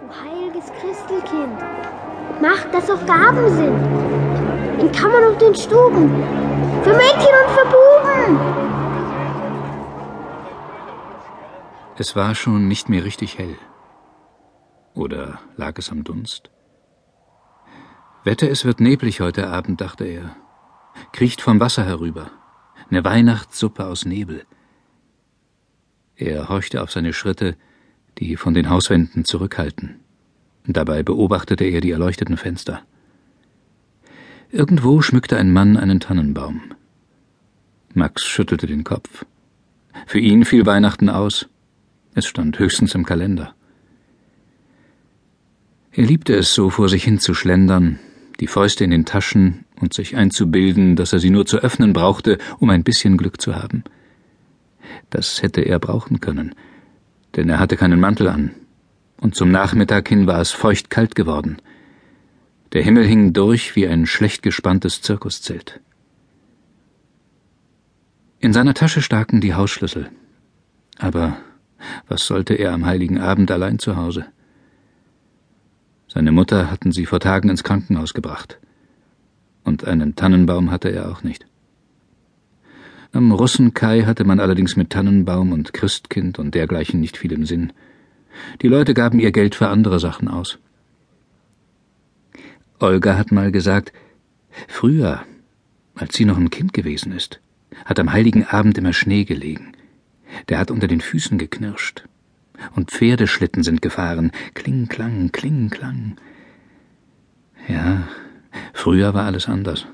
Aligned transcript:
Du 0.00 0.08
heiliges 0.08 0.72
Christelkind, 0.80 1.60
mach, 2.40 2.64
dass 2.72 2.90
auch 2.90 3.04
Gaben 3.04 3.54
sind. 3.54 4.80
In 4.80 4.90
Kammern 4.92 5.34
und 5.34 5.42
in 5.42 5.54
Stuben. 5.54 6.08
Für 6.82 6.94
Mädchen 6.94 7.34
und 7.42 7.50
für 7.50 7.66
Buben. 7.66 8.40
Es 11.98 12.16
war 12.16 12.34
schon 12.34 12.66
nicht 12.66 12.88
mehr 12.88 13.04
richtig 13.04 13.36
hell. 13.36 13.58
Oder 14.94 15.38
lag 15.56 15.76
es 15.76 15.90
am 15.90 16.02
Dunst? 16.02 16.50
Wette, 18.24 18.48
es 18.48 18.64
wird 18.64 18.80
neblig 18.80 19.20
heute 19.20 19.48
Abend, 19.48 19.82
dachte 19.82 20.06
er. 20.06 20.34
Kriecht 21.12 21.42
vom 21.42 21.60
Wasser 21.60 21.84
herüber. 21.84 22.30
Eine 22.90 23.04
Weihnachtssuppe 23.04 23.84
aus 23.84 24.06
Nebel. 24.06 24.46
Er 26.16 26.48
horchte 26.48 26.82
auf 26.82 26.90
seine 26.90 27.12
Schritte, 27.12 27.56
die 28.20 28.36
von 28.36 28.54
den 28.54 28.68
Hauswänden 28.68 29.24
zurückhalten. 29.24 29.96
Dabei 30.66 31.02
beobachtete 31.02 31.64
er 31.64 31.80
die 31.80 31.90
erleuchteten 31.90 32.36
Fenster. 32.36 32.82
Irgendwo 34.52 35.00
schmückte 35.00 35.36
ein 35.36 35.52
Mann 35.52 35.76
einen 35.76 36.00
Tannenbaum. 36.00 36.60
Max 37.94 38.24
schüttelte 38.24 38.66
den 38.66 38.84
Kopf. 38.84 39.24
Für 40.06 40.18
ihn 40.18 40.44
fiel 40.44 40.66
Weihnachten 40.66 41.08
aus. 41.08 41.48
Es 42.14 42.26
stand 42.26 42.58
höchstens 42.58 42.94
im 42.94 43.04
Kalender. 43.04 43.54
Er 45.92 46.04
liebte 46.04 46.36
es, 46.36 46.54
so 46.54 46.70
vor 46.70 46.88
sich 46.88 47.02
hin 47.04 47.18
zu 47.18 47.34
schlendern, 47.34 47.98
die 48.38 48.46
Fäuste 48.46 48.84
in 48.84 48.90
den 48.90 49.06
Taschen 49.06 49.64
und 49.80 49.92
sich 49.92 50.16
einzubilden, 50.16 50.94
dass 50.94 51.12
er 51.12 51.18
sie 51.18 51.30
nur 51.30 51.46
zu 51.46 51.58
öffnen 51.58 51.92
brauchte, 51.92 52.38
um 52.58 52.70
ein 52.70 52.84
bisschen 52.84 53.16
Glück 53.16 53.40
zu 53.40 53.56
haben. 53.56 53.82
Das 55.10 55.42
hätte 55.42 55.62
er 55.62 55.78
brauchen 55.78 56.20
können, 56.20 56.54
denn 57.36 57.48
er 57.48 57.58
hatte 57.58 57.76
keinen 57.76 58.00
Mantel 58.00 58.28
an, 58.28 58.52
und 59.20 59.34
zum 59.34 59.50
Nachmittag 59.50 60.08
hin 60.08 60.26
war 60.26 60.40
es 60.40 60.50
feuchtkalt 60.50 61.14
geworden. 61.14 61.58
Der 62.72 62.82
Himmel 62.82 63.04
hing 63.04 63.32
durch 63.32 63.76
wie 63.76 63.86
ein 63.86 64.06
schlecht 64.06 64.42
gespanntes 64.42 65.02
Zirkuszelt. 65.02 65.80
In 68.38 68.52
seiner 68.52 68.74
Tasche 68.74 69.02
staken 69.02 69.40
die 69.40 69.54
Hausschlüssel. 69.54 70.08
Aber 70.98 71.36
was 72.08 72.26
sollte 72.26 72.54
er 72.54 72.72
am 72.72 72.86
heiligen 72.86 73.18
Abend 73.18 73.50
allein 73.50 73.78
zu 73.78 73.96
Hause? 73.96 74.26
Seine 76.08 76.32
Mutter 76.32 76.70
hatten 76.70 76.90
sie 76.90 77.06
vor 77.06 77.20
Tagen 77.20 77.50
ins 77.50 77.64
Krankenhaus 77.64 78.14
gebracht. 78.14 78.58
Und 79.62 79.84
einen 79.84 80.16
Tannenbaum 80.16 80.70
hatte 80.70 80.88
er 80.88 81.10
auch 81.10 81.22
nicht. 81.22 81.46
Am 83.12 83.32
Russenkai 83.32 84.02
hatte 84.02 84.24
man 84.24 84.38
allerdings 84.38 84.76
mit 84.76 84.90
Tannenbaum 84.90 85.52
und 85.52 85.72
Christkind 85.72 86.38
und 86.38 86.54
dergleichen 86.54 87.00
nicht 87.00 87.16
viel 87.16 87.32
im 87.32 87.44
Sinn. 87.44 87.72
Die 88.62 88.68
Leute 88.68 88.94
gaben 88.94 89.18
ihr 89.18 89.32
Geld 89.32 89.56
für 89.56 89.68
andere 89.68 89.98
Sachen 89.98 90.28
aus. 90.28 90.58
Olga 92.78 93.16
hat 93.16 93.32
mal 93.32 93.50
gesagt, 93.50 93.92
früher, 94.68 95.22
als 95.96 96.16
sie 96.16 96.24
noch 96.24 96.38
ein 96.38 96.50
Kind 96.50 96.72
gewesen 96.72 97.12
ist, 97.12 97.40
hat 97.84 97.98
am 97.98 98.12
heiligen 98.12 98.44
Abend 98.46 98.78
immer 98.78 98.92
Schnee 98.92 99.24
gelegen. 99.24 99.72
Der 100.48 100.58
hat 100.58 100.70
unter 100.70 100.86
den 100.86 101.00
Füßen 101.00 101.36
geknirscht. 101.36 102.04
Und 102.76 102.90
Pferdeschlitten 102.90 103.62
sind 103.62 103.82
gefahren. 103.82 104.32
Kling, 104.54 104.86
klang, 104.88 105.32
kling, 105.32 105.70
klang. 105.70 106.16
Ja, 107.66 108.08
früher 108.72 109.14
war 109.14 109.24
alles 109.24 109.48
anders. 109.48 109.86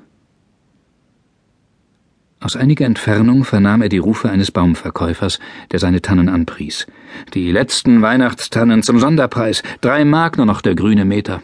Aus 2.39 2.55
einiger 2.55 2.85
Entfernung 2.85 3.45
vernahm 3.45 3.83
er 3.83 3.89
die 3.89 3.99
Rufe 3.99 4.29
eines 4.29 4.51
Baumverkäufers, 4.51 5.39
der 5.71 5.79
seine 5.79 6.03
Tannen 6.03 6.29
anpries. 6.29 6.87
Die 7.33 7.51
letzten 7.51 8.03
Weihnachtstannen 8.03 8.83
zum 8.83 9.01
Sonderpreis. 9.01 9.63
Drei 9.81 10.05
Mark 10.05 10.37
nur 10.37 10.47
noch 10.47 10.61
der 10.61 10.75
grüne 10.75 11.05
Meter. 11.05 11.43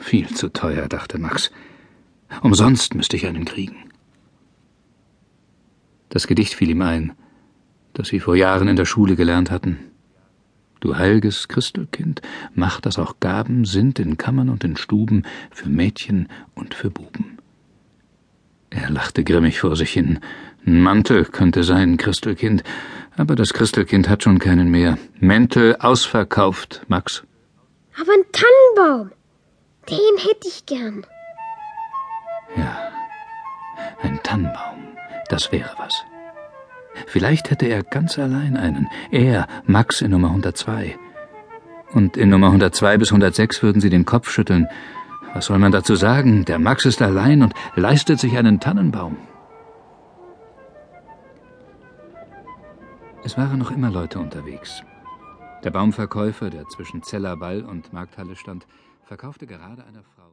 Viel 0.00 0.28
zu 0.28 0.48
teuer, 0.48 0.88
dachte 0.88 1.18
Max. 1.18 1.52
Umsonst 2.40 2.94
müsste 2.94 3.16
ich 3.16 3.26
einen 3.26 3.44
kriegen. 3.44 3.76
Das 6.08 6.26
Gedicht 6.26 6.54
fiel 6.54 6.70
ihm 6.70 6.82
ein, 6.82 7.12
das 7.94 8.08
sie 8.08 8.20
vor 8.20 8.34
Jahren 8.34 8.68
in 8.68 8.76
der 8.76 8.84
Schule 8.84 9.16
gelernt 9.16 9.50
hatten. 9.50 9.78
Du 10.80 10.96
heilges 10.96 11.46
Christelkind, 11.46 12.20
mach, 12.54 12.80
dass 12.80 12.98
auch 12.98 13.20
Gaben 13.20 13.64
sind 13.64 14.00
in 14.00 14.16
Kammern 14.16 14.48
und 14.48 14.64
in 14.64 14.76
Stuben 14.76 15.22
für 15.52 15.68
Mädchen 15.68 16.28
und 16.54 16.74
für 16.74 16.90
Buben. 16.90 17.38
Er 18.74 18.90
lachte 18.90 19.22
grimmig 19.22 19.60
vor 19.60 19.76
sich 19.76 19.92
hin. 19.92 20.20
Ein 20.66 20.80
Mantel 20.80 21.24
könnte 21.24 21.62
sein, 21.62 21.96
Christelkind, 21.96 22.62
aber 23.16 23.34
das 23.34 23.52
Christelkind 23.52 24.08
hat 24.08 24.22
schon 24.22 24.38
keinen 24.38 24.70
mehr. 24.70 24.96
Mäntel 25.20 25.76
ausverkauft, 25.78 26.82
Max. 26.88 27.22
Aber 28.00 28.12
ein 28.12 28.24
Tannenbaum, 28.32 29.10
den 29.90 30.16
hätte 30.18 30.48
ich 30.48 30.64
gern. 30.64 31.04
Ja, 32.56 32.90
ein 34.02 34.20
Tannenbaum, 34.22 34.96
das 35.28 35.52
wäre 35.52 35.74
was. 35.78 36.04
Vielleicht 37.06 37.50
hätte 37.50 37.66
er 37.66 37.82
ganz 37.82 38.18
allein 38.18 38.56
einen. 38.56 38.88
Er, 39.10 39.46
Max 39.66 40.00
in 40.00 40.10
Nummer 40.10 40.28
102. 40.28 40.96
Und 41.92 42.16
in 42.16 42.30
Nummer 42.30 42.46
102 42.46 42.96
bis 42.96 43.10
106 43.10 43.62
würden 43.62 43.80
sie 43.80 43.90
den 43.90 44.06
Kopf 44.06 44.30
schütteln. 44.30 44.68
Was 45.34 45.46
soll 45.46 45.58
man 45.58 45.72
dazu 45.72 45.94
sagen? 45.94 46.44
Der 46.44 46.58
Max 46.58 46.84
ist 46.84 47.00
allein 47.00 47.42
und 47.42 47.54
leistet 47.74 48.20
sich 48.20 48.36
einen 48.36 48.60
Tannenbaum. 48.60 49.16
Es 53.24 53.38
waren 53.38 53.58
noch 53.58 53.70
immer 53.70 53.90
Leute 53.90 54.18
unterwegs. 54.18 54.82
Der 55.64 55.70
Baumverkäufer, 55.70 56.50
der 56.50 56.68
zwischen 56.68 57.02
Zellerball 57.02 57.62
und 57.62 57.92
Markthalle 57.92 58.36
stand, 58.36 58.66
verkaufte 59.04 59.46
gerade 59.46 59.84
einer 59.84 60.02
Frau 60.02 60.30